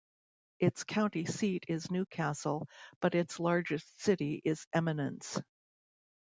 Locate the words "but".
3.01-3.13